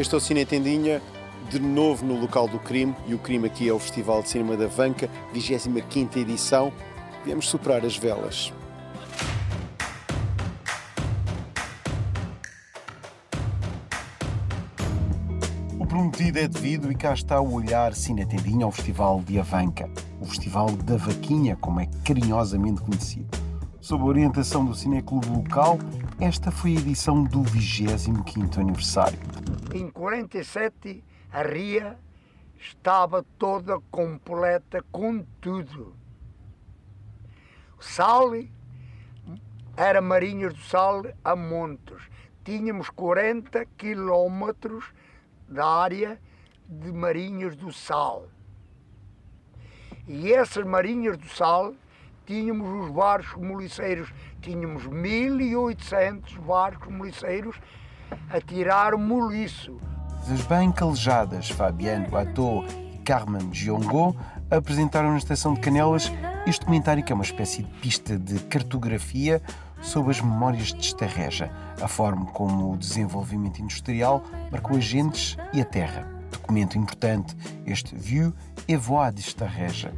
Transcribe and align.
Este 0.00 0.14
é 0.14 0.16
o 0.16 0.20
Cine 0.20 0.46
Tendinha, 0.46 1.02
de 1.50 1.60
novo 1.60 2.06
no 2.06 2.18
local 2.18 2.48
do 2.48 2.58
crime, 2.58 2.96
e 3.06 3.14
o 3.14 3.18
crime 3.18 3.48
aqui 3.48 3.68
é 3.68 3.72
o 3.74 3.78
Festival 3.78 4.22
de 4.22 4.30
Cinema 4.30 4.56
da 4.56 4.66
Vanca, 4.66 5.10
25ª 5.34 6.16
edição. 6.16 6.72
Viemos 7.22 7.46
superar 7.46 7.84
as 7.84 7.98
velas. 7.98 8.50
O 15.78 15.86
prometido 15.86 16.38
é 16.38 16.48
devido 16.48 16.90
e 16.90 16.94
cá 16.94 17.12
está 17.12 17.38
o 17.38 17.52
olhar 17.52 17.92
Cine 17.92 18.24
Tendinha 18.24 18.64
ao 18.64 18.72
Festival 18.72 19.20
de 19.20 19.38
Avanca, 19.38 19.86
o 20.18 20.24
Festival 20.24 20.70
da 20.76 20.96
Vaquinha, 20.96 21.56
como 21.56 21.78
é 21.78 21.86
carinhosamente 22.06 22.80
conhecido. 22.80 23.28
Sob 23.82 24.02
a 24.02 24.06
orientação 24.06 24.64
do 24.64 24.74
Cineclube 24.74 25.28
local, 25.28 25.78
esta 26.20 26.50
foi 26.50 26.76
a 26.76 26.80
edição 26.80 27.24
do 27.24 27.40
25º 27.40 28.58
aniversário. 28.58 29.18
Em 29.74 29.88
47, 29.88 31.02
a 31.32 31.42
Ria 31.42 31.98
estava 32.58 33.24
toda 33.38 33.80
completa 33.90 34.84
com 34.92 35.24
tudo. 35.40 35.96
O 37.78 37.82
sal 37.82 38.32
era 39.74 40.02
Marinhas 40.02 40.52
do 40.52 40.60
Sal 40.60 41.02
a 41.24 41.34
montes. 41.34 42.02
Tínhamos 42.44 42.90
40 42.90 43.64
quilómetros 43.78 44.84
da 45.48 45.66
área 45.66 46.20
de 46.68 46.92
Marinhas 46.92 47.56
do 47.56 47.72
Sal. 47.72 48.28
E 50.06 50.32
essas 50.34 50.66
Marinhas 50.66 51.16
do 51.16 51.28
Sal 51.28 51.74
tínhamos 52.26 52.84
os 52.84 52.90
barcos 52.90 53.34
moliceiros, 53.40 54.12
tínhamos 54.40 54.86
1800 54.86 56.36
barcos 56.38 56.92
moliceiros 56.92 57.56
a 58.30 58.40
tirar 58.40 58.96
moliço. 58.96 59.78
As 60.30 60.42
bem 60.42 60.70
calejadas 60.70 61.50
Fabiane 61.50 62.06
Guateau 62.06 62.64
e 62.94 62.98
Carmen 62.98 63.52
Giongo 63.52 64.14
apresentaram 64.50 65.10
na 65.10 65.18
Estação 65.18 65.54
de 65.54 65.60
Canelas 65.60 66.12
este 66.46 66.60
documentário 66.60 67.02
que 67.02 67.12
é 67.12 67.14
uma 67.14 67.24
espécie 67.24 67.62
de 67.62 67.70
pista 67.80 68.18
de 68.18 68.38
cartografia 68.40 69.42
sobre 69.80 70.10
as 70.10 70.20
memórias 70.20 70.68
de 70.68 70.80
Estarreja, 70.80 71.50
a 71.80 71.88
forma 71.88 72.26
como 72.26 72.72
o 72.72 72.76
desenvolvimento 72.76 73.60
industrial 73.60 74.22
marcou 74.50 74.76
as 74.76 74.84
gentes 74.84 75.36
e 75.52 75.60
a 75.60 75.64
terra. 75.64 76.06
Documento 76.30 76.78
importante, 76.78 77.36
este 77.66 77.96
View 77.96 78.32
et 78.68 78.76
Voix 78.76 79.12
de 79.12 79.20
Estarreja. 79.20 79.92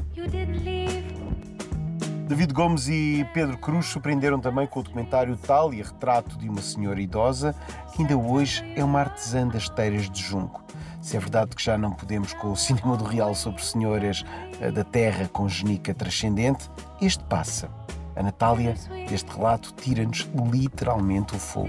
David 2.32 2.54
Gomes 2.54 2.88
e 2.88 3.28
Pedro 3.34 3.58
Cruz 3.58 3.84
surpreenderam 3.84 4.40
também 4.40 4.66
com 4.66 4.80
o 4.80 4.82
documentário 4.82 5.36
Tal 5.36 5.74
e 5.74 5.82
Retrato 5.82 6.38
de 6.38 6.48
uma 6.48 6.62
Senhora 6.62 6.98
Idosa, 6.98 7.54
que 7.92 8.00
ainda 8.00 8.16
hoje 8.16 8.64
é 8.74 8.82
uma 8.82 9.00
artesã 9.00 9.46
das 9.46 9.64
esteiras 9.64 10.08
de 10.08 10.22
Junco. 10.22 10.64
Se 11.02 11.14
é 11.14 11.20
verdade 11.20 11.54
que 11.54 11.62
já 11.62 11.76
não 11.76 11.92
podemos 11.92 12.32
com 12.32 12.50
o 12.50 12.56
cinema 12.56 12.96
do 12.96 13.04
real 13.04 13.34
sobre 13.34 13.62
senhoras 13.62 14.24
eh, 14.62 14.70
da 14.70 14.82
terra 14.82 15.28
com 15.28 15.46
genica 15.46 15.92
transcendente, 15.92 16.70
este 17.02 17.22
passa. 17.24 17.68
A 18.16 18.22
Natália, 18.22 18.76
deste 19.10 19.30
relato, 19.30 19.74
tira-nos 19.74 20.26
literalmente 20.50 21.36
o 21.36 21.38
fogo. 21.38 21.68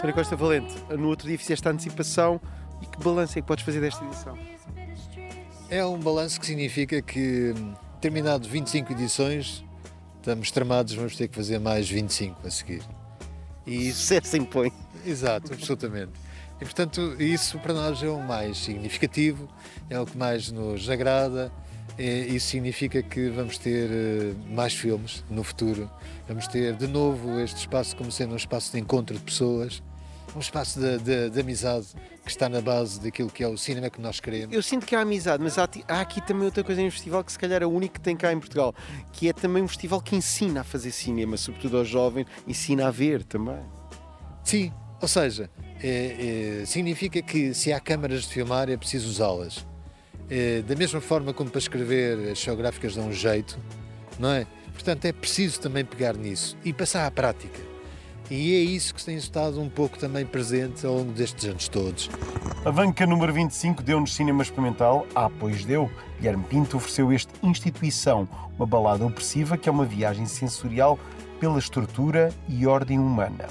Para 0.00 0.12
Costa 0.12 0.34
Valente, 0.34 0.74
no 0.90 1.06
outro 1.06 1.28
dia 1.28 1.38
fizeste 1.38 1.68
a 1.68 1.70
antecipação 1.70 2.40
e 2.82 2.86
que 2.86 3.00
balanço 3.00 3.38
é 3.38 3.42
que 3.42 3.46
podes 3.46 3.64
fazer 3.64 3.80
desta 3.80 4.04
edição? 4.04 4.36
É 5.70 5.86
um 5.86 6.00
balanço 6.00 6.40
que 6.40 6.46
significa 6.46 7.00
que 7.00 7.54
terminado 8.00 8.48
25 8.48 8.92
edições, 8.92 9.64
estamos 10.16 10.50
tramados, 10.50 10.94
vamos 10.94 11.16
ter 11.16 11.28
que 11.28 11.36
fazer 11.36 11.58
mais 11.58 11.88
25 11.88 12.46
a 12.46 12.50
seguir. 12.50 12.82
E 13.66 13.88
isso 13.88 14.14
é 14.14 14.20
se 14.20 14.38
impõe. 14.38 14.72
Exato, 15.04 15.52
absolutamente. 15.52 16.12
E 16.60 16.64
portanto, 16.64 17.16
isso 17.20 17.58
para 17.58 17.74
nós 17.74 18.02
é 18.02 18.08
o 18.08 18.20
mais 18.20 18.58
significativo, 18.58 19.48
é 19.90 19.98
o 19.98 20.06
que 20.06 20.16
mais 20.16 20.50
nos 20.50 20.88
agrada. 20.88 21.52
Isso 21.98 22.48
significa 22.48 23.02
que 23.02 23.28
vamos 23.30 23.56
ter 23.56 23.88
eh, 23.90 24.34
mais 24.50 24.74
filmes 24.74 25.24
no 25.30 25.42
futuro, 25.42 25.90
vamos 26.28 26.46
ter 26.46 26.74
de 26.74 26.86
novo 26.86 27.40
este 27.40 27.56
espaço 27.60 27.96
como 27.96 28.12
sendo 28.12 28.34
um 28.34 28.36
espaço 28.36 28.70
de 28.70 28.78
encontro 28.78 29.16
de 29.16 29.22
pessoas 29.22 29.82
um 30.34 30.40
espaço 30.40 30.80
de, 30.80 30.98
de, 30.98 31.30
de, 31.30 31.40
amizade 31.40 31.86
que 32.24 32.30
está 32.30 32.48
na 32.48 32.60
base 32.60 33.00
daquilo 33.00 33.30
que 33.30 33.42
é 33.42 33.48
o 33.48 33.56
cinema 33.56 33.88
que 33.88 34.00
nós 34.00 34.20
queremos. 34.20 34.54
Eu 34.54 34.62
sinto 34.62 34.84
que 34.84 34.94
há 34.94 35.00
amizade, 35.00 35.42
mas 35.42 35.58
há, 35.58 35.68
há 35.88 36.00
aqui 36.00 36.20
também 36.20 36.44
outra 36.44 36.64
coisa 36.64 36.82
em 36.82 36.88
um 36.88 36.90
festival 36.90 37.22
que 37.24 37.32
se 37.32 37.38
calhar 37.38 37.62
é 37.62 37.66
o 37.66 37.70
único 37.70 37.94
que 37.94 38.00
tem 38.00 38.16
cá 38.16 38.32
em 38.32 38.38
Portugal, 38.38 38.74
que 39.12 39.28
é 39.28 39.32
também 39.32 39.62
um 39.62 39.68
festival 39.68 40.00
que 40.00 40.16
ensina 40.16 40.60
a 40.60 40.64
fazer 40.64 40.90
cinema, 40.90 41.36
sobretudo 41.36 41.78
aos 41.78 41.88
jovens, 41.88 42.26
ensina 42.46 42.88
a 42.88 42.90
ver 42.90 43.22
também. 43.22 43.62
Sim, 44.44 44.72
ou 45.00 45.08
seja, 45.08 45.50
é, 45.82 46.60
é, 46.62 46.66
significa 46.66 47.20
que 47.22 47.52
se 47.54 47.72
há 47.72 47.80
câmaras 47.80 48.22
de 48.22 48.28
filmar 48.28 48.68
é 48.68 48.76
preciso 48.76 49.08
usá-las. 49.08 49.66
É, 50.28 50.62
da 50.62 50.74
mesma 50.74 51.00
forma 51.00 51.32
como 51.32 51.50
para 51.50 51.58
escrever 51.58 52.30
as 52.30 52.38
geográficas 52.38 52.96
dão 52.96 53.08
um 53.08 53.12
jeito, 53.12 53.58
não 54.18 54.30
é? 54.30 54.46
Portanto, 54.72 55.04
é 55.04 55.12
preciso 55.12 55.60
também 55.60 55.84
pegar 55.84 56.14
nisso 56.14 56.56
e 56.64 56.72
passar 56.72 57.06
à 57.06 57.10
prática. 57.10 57.75
E 58.28 58.54
é 58.56 58.58
isso 58.58 58.92
que 58.92 59.04
tem 59.04 59.16
estado 59.16 59.60
um 59.60 59.68
pouco 59.68 59.96
também 59.98 60.26
presente 60.26 60.84
ao 60.84 60.94
longo 60.94 61.12
destes 61.12 61.44
anos 61.44 61.68
todos. 61.68 62.10
A 62.64 62.72
banca 62.72 63.06
número 63.06 63.32
25 63.32 63.84
deu-nos 63.84 64.14
cinema 64.14 64.42
experimental. 64.42 65.06
Ah, 65.14 65.30
pois 65.30 65.64
deu. 65.64 65.88
Guilherme 66.16 66.42
Pinto 66.44 66.76
ofereceu 66.76 67.12
este 67.12 67.32
Instituição, 67.40 68.28
uma 68.56 68.66
balada 68.66 69.06
opressiva 69.06 69.56
que 69.56 69.68
é 69.68 69.72
uma 69.72 69.84
viagem 69.84 70.26
sensorial 70.26 70.98
pela 71.38 71.58
estrutura 71.58 72.34
e 72.48 72.66
ordem 72.66 72.98
humana. 72.98 73.46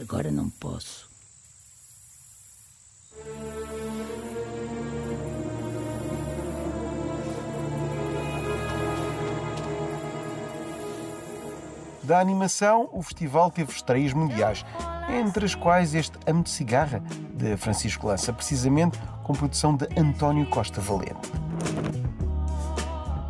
Agora 0.00 0.30
não 0.30 0.48
posso. 0.48 1.09
Da 12.10 12.18
animação, 12.18 12.90
o 12.92 13.00
festival 13.02 13.52
teve 13.52 13.70
estreias 13.70 14.12
mundiais, 14.12 14.66
entre 15.16 15.44
as 15.44 15.54
quais 15.54 15.94
este 15.94 16.18
Amo 16.26 16.42
de 16.42 16.50
Cigarra, 16.50 17.00
de 17.34 17.56
Francisco 17.56 18.08
Lança, 18.08 18.32
precisamente 18.32 18.98
com 19.22 19.32
produção 19.32 19.76
de 19.76 19.86
António 19.96 20.44
Costa 20.46 20.80
Valente. 20.80 21.30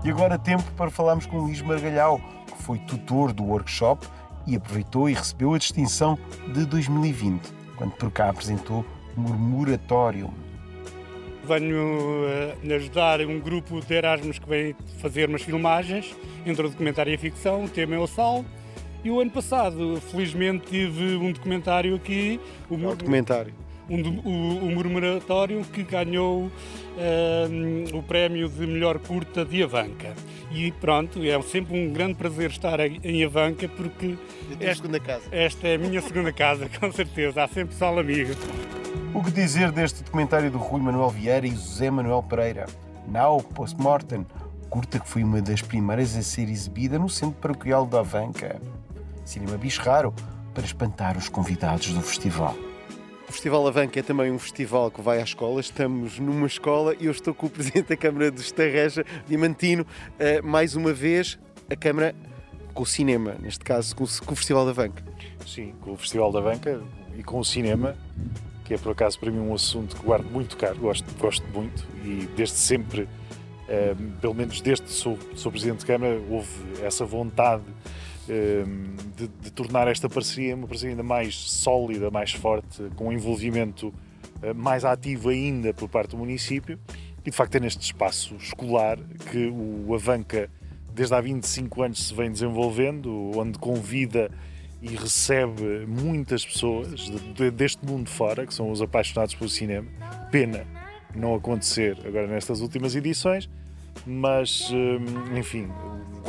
E 0.02 0.08
agora 0.08 0.38
tempo 0.38 0.64
para 0.78 0.90
falarmos 0.90 1.26
com 1.26 1.40
Luís 1.40 1.60
Margalhau, 1.60 2.22
que 2.46 2.62
foi 2.62 2.78
tutor 2.78 3.34
do 3.34 3.44
workshop 3.44 4.08
e 4.46 4.56
aproveitou 4.56 5.10
e 5.10 5.12
recebeu 5.12 5.52
a 5.52 5.58
distinção 5.58 6.18
de 6.54 6.64
2020, 6.64 7.52
quando 7.76 7.92
por 7.96 8.10
cá 8.10 8.30
apresentou 8.30 8.82
Murmuratório. 9.14 10.32
Venho 11.44 12.24
uh, 12.24 12.74
ajudar 12.74 13.20
um 13.20 13.40
grupo 13.40 13.78
de 13.82 13.92
Erasmus 13.92 14.38
que 14.38 14.48
vem 14.48 14.74
fazer 15.02 15.28
umas 15.28 15.42
filmagens 15.42 16.16
entre 16.46 16.64
o 16.64 16.70
documentário 16.70 17.12
e 17.12 17.16
a 17.16 17.18
ficção. 17.18 17.64
O 17.64 17.68
tema 17.68 17.94
é 17.94 17.98
o 17.98 18.06
sal 18.06 18.42
e 19.02 19.10
o 19.10 19.20
ano 19.20 19.30
passado, 19.30 20.00
felizmente, 20.10 20.66
tive 20.66 21.16
um 21.16 21.32
documentário 21.32 21.94
aqui. 21.94 22.38
O 22.68 22.74
um 22.74 22.94
documentário? 22.94 23.54
Um, 23.88 24.20
o, 24.24 24.66
o 24.66 24.70
Murmuratório 24.70 25.64
que 25.64 25.82
ganhou 25.82 26.44
uh, 26.44 27.96
o 27.96 28.02
prémio 28.02 28.48
de 28.48 28.66
melhor 28.66 28.98
curta 28.98 29.44
de 29.44 29.62
Avanca. 29.62 30.14
E 30.52 30.70
pronto, 30.72 31.24
é 31.24 31.40
sempre 31.42 31.78
um 31.78 31.92
grande 31.92 32.14
prazer 32.14 32.50
estar 32.50 32.78
em 32.80 33.24
Avanca 33.24 33.68
porque. 33.68 34.16
É 34.60 34.66
esta, 34.66 34.82
segunda 34.82 35.00
casa. 35.00 35.24
Esta 35.32 35.68
é 35.68 35.74
a 35.76 35.78
minha 35.78 36.02
segunda 36.02 36.32
casa, 36.32 36.68
com 36.78 36.92
certeza. 36.92 37.42
Há 37.42 37.48
sempre 37.48 37.72
pessoal 37.72 37.98
amigo. 37.98 38.34
O 39.14 39.24
que 39.24 39.30
dizer 39.30 39.72
deste 39.72 40.04
documentário 40.04 40.50
do 40.50 40.58
Rui 40.58 40.80
Manuel 40.80 41.08
Vieira 41.08 41.46
e 41.46 41.50
José 41.50 41.90
Manuel 41.90 42.22
Pereira? 42.22 42.66
Now 43.08 43.42
Postmortem, 43.42 44.26
curta 44.68 45.00
que 45.00 45.08
foi 45.08 45.24
uma 45.24 45.40
das 45.40 45.62
primeiras 45.62 46.16
a 46.16 46.22
ser 46.22 46.48
exibida 46.48 46.98
no 46.98 47.08
Centro 47.08 47.40
Paroquial 47.40 47.86
da 47.86 48.00
Avanca 48.00 48.60
cinema 49.24 49.58
raro 49.78 50.14
para 50.54 50.64
espantar 50.64 51.16
os 51.16 51.28
convidados 51.28 51.92
do 51.92 52.00
festival. 52.00 52.56
O 53.28 53.32
Festival 53.32 53.64
Avanca 53.68 54.00
é 54.00 54.02
também 54.02 54.32
um 54.32 54.40
festival 54.40 54.90
que 54.90 55.00
vai 55.00 55.20
à 55.20 55.22
escola. 55.22 55.60
Estamos 55.60 56.18
numa 56.18 56.48
escola 56.48 56.96
e 56.98 57.06
eu 57.06 57.12
estou 57.12 57.32
com 57.32 57.46
o 57.46 57.48
Presidente 57.50 57.90
da 57.90 57.96
Câmara 57.96 58.28
de 58.28 58.40
Estarreja, 58.40 59.04
Diamantino. 59.28 59.84
Uh, 59.84 60.44
mais 60.44 60.74
uma 60.74 60.92
vez, 60.92 61.38
a 61.70 61.76
Câmara 61.76 62.12
com 62.74 62.82
o 62.82 62.86
cinema, 62.86 63.36
neste 63.40 63.64
caso 63.64 63.94
com 63.94 64.02
o, 64.02 64.36
Festival 64.36 64.64
da 64.64 64.72
Avanca. 64.72 65.04
Sim, 65.46 65.74
com 65.80 65.92
o 65.92 65.96
Festival 65.96 66.32
da 66.32 66.40
Avanca 66.40 66.82
e 67.16 67.22
com 67.22 67.38
o 67.38 67.44
cinema, 67.44 67.96
que 68.64 68.74
é 68.74 68.78
por 68.78 68.90
acaso 68.90 69.20
para 69.20 69.30
mim 69.30 69.38
um 69.38 69.54
assunto 69.54 69.94
que 69.94 70.02
guardo 70.02 70.28
muito 70.28 70.56
caro, 70.56 70.78
gosto, 70.80 71.06
gosto 71.16 71.46
muito 71.54 71.86
e 72.04 72.28
desde 72.34 72.56
sempre, 72.56 73.02
uh, 73.02 74.18
pelo 74.20 74.34
menos 74.34 74.60
desde 74.60 74.86
que 74.86 74.92
sou, 74.92 75.16
sou 75.36 75.52
Presidente 75.52 75.80
de 75.80 75.86
Câmara, 75.86 76.20
houve 76.28 76.48
essa 76.82 77.04
vontade 77.04 77.62
de, 79.16 79.28
de, 79.28 79.50
tornar 79.50 79.88
esta 79.88 80.08
parceria 80.08 80.54
uma 80.54 80.66
parceria 80.66 80.92
ainda 80.92 81.02
mais 81.02 81.34
sólida, 81.34 82.10
mais 82.10 82.32
forte, 82.32 82.82
com 82.96 83.08
um 83.08 83.12
envolvimento 83.12 83.92
eh, 84.42 84.52
mais 84.52 84.84
ativo 84.84 85.28
ainda 85.28 85.74
por 85.74 85.88
parte 85.88 86.10
do 86.10 86.18
município. 86.18 86.78
E 87.24 87.30
de 87.30 87.36
facto 87.36 87.56
é 87.56 87.60
neste 87.60 87.82
espaço 87.82 88.34
escolar 88.36 88.98
que 89.30 89.46
o 89.48 89.94
Avanca 89.94 90.48
desde 90.94 91.14
há 91.14 91.20
25 91.20 91.82
anos 91.82 92.08
se 92.08 92.14
vem 92.14 92.30
desenvolvendo, 92.30 93.30
onde 93.36 93.58
convida 93.58 94.30
e 94.82 94.88
recebe 94.96 95.86
muitas 95.86 96.44
pessoas 96.44 97.00
de, 97.00 97.32
de, 97.34 97.50
deste 97.50 97.84
mundo 97.84 98.08
fora, 98.08 98.46
que 98.46 98.54
são 98.54 98.70
os 98.70 98.80
apaixonados 98.80 99.34
pelo 99.34 99.50
cinema. 99.50 99.86
Pena 100.30 100.66
não 101.14 101.34
acontecer 101.34 101.98
agora 102.04 102.26
nestas 102.26 102.60
últimas 102.60 102.94
edições, 102.94 103.48
mas 104.06 104.70
hum, 104.70 105.36
enfim, 105.36 105.68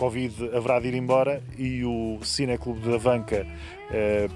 Covid 0.01 0.49
haverá 0.57 0.79
de 0.79 0.87
ir 0.87 0.95
embora 0.95 1.43
e 1.59 1.85
o 1.85 2.17
Cineclube 2.23 2.79
da 2.79 2.95
Avanca 2.95 3.45
eh, 3.91 4.27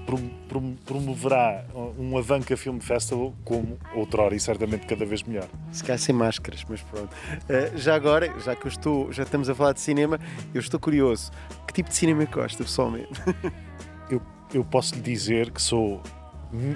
promoverá 0.86 1.64
um 1.98 2.16
Avanca 2.16 2.56
Film 2.56 2.78
Festival 2.78 3.34
como 3.44 3.76
outrora 3.92 4.36
e 4.36 4.38
certamente 4.38 4.86
cada 4.86 5.04
vez 5.04 5.24
melhor. 5.24 5.48
Se 5.72 5.82
calhar 5.82 5.98
sem 5.98 6.14
máscaras, 6.14 6.64
mas 6.68 6.80
pronto. 6.82 7.08
Eh, 7.48 7.72
já 7.74 7.96
agora, 7.96 8.32
já 8.38 8.54
que 8.54 8.64
eu 8.64 8.68
estou, 8.68 9.12
já 9.12 9.24
estamos 9.24 9.50
a 9.50 9.56
falar 9.56 9.72
de 9.72 9.80
cinema, 9.80 10.20
eu 10.54 10.60
estou 10.60 10.78
curioso. 10.78 11.32
Que 11.66 11.72
tipo 11.72 11.88
de 11.88 11.96
cinema 11.96 12.24
gosta 12.26 12.62
pessoalmente? 12.62 13.20
eu, 14.08 14.22
eu 14.54 14.64
posso 14.64 14.94
lhe 14.94 15.00
dizer 15.00 15.50
que 15.50 15.60
sou, 15.60 16.00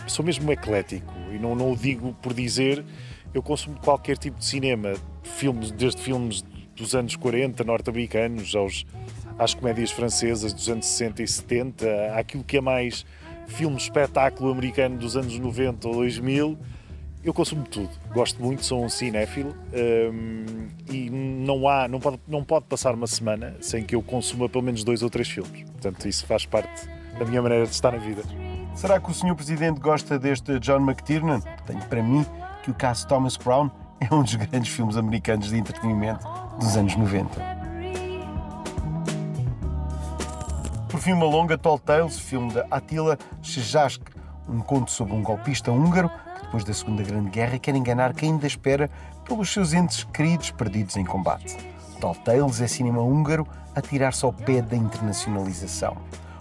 sou 0.08 0.24
mesmo 0.24 0.50
eclético 0.50 1.14
e 1.32 1.38
não, 1.38 1.54
não 1.54 1.70
o 1.70 1.76
digo 1.76 2.12
por 2.20 2.34
dizer 2.34 2.84
eu 3.32 3.40
consumo 3.40 3.78
qualquer 3.78 4.18
tipo 4.18 4.36
de 4.36 4.44
cinema, 4.44 4.94
filmes, 5.22 5.70
desde 5.70 6.02
filmes 6.02 6.44
dos 6.80 6.94
anos 6.94 7.14
40 7.14 7.62
norte-americanos 7.62 8.54
aos, 8.54 8.86
às 9.38 9.54
comédias 9.54 9.90
francesas 9.90 10.52
dos 10.52 10.68
anos 10.68 10.86
60 10.86 11.22
e 11.22 11.28
70, 11.28 12.14
aquilo 12.16 12.42
que 12.42 12.56
é 12.56 12.60
mais 12.60 13.04
filme 13.46 13.76
espetáculo 13.76 14.50
americano 14.50 14.96
dos 14.96 15.16
anos 15.16 15.38
90 15.38 15.86
ou 15.88 15.94
2000. 15.94 16.58
Eu 17.22 17.34
consumo 17.34 17.64
tudo, 17.64 17.90
gosto 18.14 18.42
muito, 18.42 18.64
sou 18.64 18.82
um 18.82 18.88
cinéfilo 18.88 19.54
um, 19.74 20.68
e 20.90 21.10
não 21.10 21.68
há, 21.68 21.86
não 21.86 22.00
pode, 22.00 22.18
não 22.26 22.42
pode 22.42 22.64
passar 22.64 22.94
uma 22.94 23.06
semana 23.06 23.56
sem 23.60 23.84
que 23.84 23.94
eu 23.94 24.02
consuma 24.02 24.48
pelo 24.48 24.64
menos 24.64 24.82
dois 24.82 25.02
ou 25.02 25.10
três 25.10 25.28
filmes. 25.28 25.64
Portanto, 25.64 26.08
isso 26.08 26.24
faz 26.24 26.46
parte 26.46 26.88
da 27.18 27.26
minha 27.26 27.42
maneira 27.42 27.66
de 27.66 27.72
estar 27.72 27.92
na 27.92 27.98
vida. 27.98 28.22
Será 28.74 28.98
que 28.98 29.10
o 29.10 29.14
Sr. 29.14 29.34
Presidente 29.34 29.78
gosta 29.78 30.18
deste 30.18 30.58
John 30.60 30.80
McTiernan? 30.80 31.40
Tenho 31.66 31.80
para 31.80 32.02
mim 32.02 32.24
que 32.62 32.70
o 32.70 32.74
caso 32.74 33.06
Thomas 33.06 33.36
Crown 33.36 33.70
é 34.00 34.14
um 34.14 34.22
dos 34.22 34.34
grandes 34.36 34.72
filmes 34.72 34.96
americanos 34.96 35.50
de 35.50 35.58
entretenimento 35.58 36.26
dos 36.60 36.76
anos 36.76 36.94
90. 36.94 37.30
Por 40.88 41.00
fim, 41.00 41.12
uma 41.12 41.24
longa 41.24 41.56
Tall 41.56 41.78
Tales, 41.78 42.18
filme 42.18 42.52
de 42.52 42.62
Attila 42.70 43.18
Szejask, 43.42 44.02
um 44.46 44.60
conto 44.60 44.90
sobre 44.90 45.14
um 45.14 45.22
golpista 45.22 45.72
húngaro 45.72 46.10
que, 46.10 46.42
depois 46.44 46.62
da 46.62 46.74
Segunda 46.74 47.02
Grande 47.02 47.30
Guerra, 47.30 47.58
quer 47.58 47.74
enganar 47.74 48.12
quem 48.12 48.32
ainda 48.32 48.46
espera 48.46 48.90
pelos 49.24 49.50
seus 49.50 49.72
entes 49.72 50.04
queridos 50.04 50.50
perdidos 50.50 50.96
em 50.96 51.04
combate. 51.04 51.56
Tall 51.98 52.14
Tales 52.14 52.60
é 52.60 52.66
cinema 52.66 53.00
húngaro 53.00 53.46
a 53.74 53.80
tirar-se 53.80 54.24
ao 54.24 54.32
pé 54.32 54.60
da 54.60 54.76
internacionalização. 54.76 55.96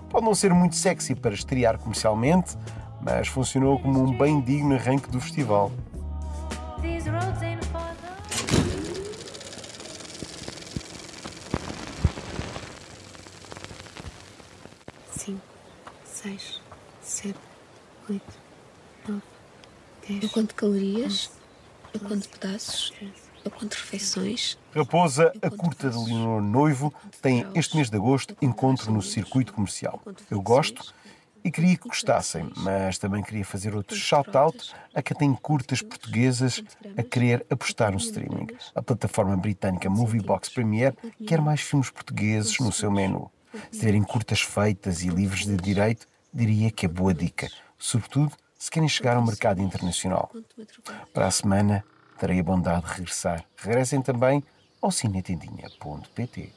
Pode 0.09 0.25
não 0.25 0.35
ser 0.35 0.53
muito 0.53 0.75
sexy 0.75 1.15
para 1.15 1.33
estrear 1.33 1.77
comercialmente, 1.77 2.57
mas 3.01 3.27
funcionou 3.29 3.79
como 3.79 4.03
um 4.03 4.17
bem 4.17 4.41
digno 4.41 4.75
arranque 4.75 5.09
do 5.09 5.21
festival. 5.21 5.71
Cinco, 15.19 15.41
seis, 16.05 16.61
sete, 17.01 17.37
oito, 18.09 18.39
nove, 19.05 19.21
dez. 20.07 20.23
Eu 20.23 20.29
conto 20.29 20.55
calorias, 20.55 21.29
eu 21.93 21.99
conto 21.99 22.29
pedaços, 22.29 22.93
eu 23.43 23.51
conto 23.51 23.73
refeições. 23.73 24.57
Raposa, 24.73 25.33
a 25.41 25.49
curta 25.49 25.89
de 25.89 25.97
Leonor 25.97 26.41
Noivo, 26.41 26.93
tem 27.21 27.45
este 27.53 27.75
mês 27.75 27.89
de 27.89 27.97
agosto 27.97 28.33
encontro 28.41 28.93
no 28.93 29.01
circuito 29.01 29.51
comercial. 29.51 30.01
Eu 30.31 30.41
gosto 30.41 30.95
e 31.43 31.51
queria 31.51 31.75
que 31.75 31.89
gostassem, 31.89 32.49
mas 32.55 32.97
também 32.97 33.21
queria 33.21 33.43
fazer 33.43 33.75
outro 33.75 33.97
shout-out 33.97 34.73
a 34.95 35.01
quem 35.01 35.17
tem 35.17 35.33
curtas 35.33 35.81
portuguesas 35.81 36.63
a 36.97 37.03
querer 37.03 37.45
apostar 37.49 37.91
no 37.91 37.97
streaming. 37.97 38.47
A 38.73 38.81
plataforma 38.81 39.35
britânica 39.35 39.89
Moviebox 39.89 40.47
Premiere 40.47 40.95
quer 41.27 41.41
mais 41.41 41.59
filmes 41.59 41.89
portugueses 41.89 42.57
no 42.59 42.71
seu 42.71 42.89
menu. 42.89 43.29
Se 43.71 44.01
curtas 44.03 44.41
feitas 44.41 45.01
e 45.01 45.09
livres 45.09 45.45
de 45.45 45.55
direito, 45.57 46.07
diria 46.33 46.71
que 46.71 46.85
é 46.85 46.89
boa 46.89 47.13
dica, 47.13 47.49
sobretudo 47.77 48.31
se 48.57 48.69
querem 48.69 48.89
chegar 48.89 49.15
ao 49.15 49.25
mercado 49.25 49.61
internacional. 49.61 50.31
Para 51.13 51.27
a 51.27 51.31
semana, 51.31 51.83
terei 52.19 52.39
a 52.39 52.43
bondade 52.43 52.85
de 52.85 52.93
regressar. 52.93 53.45
Regressem 53.55 54.01
também 54.01 54.43
ao 54.81 54.91
cinetendinha.pt. 54.91 56.53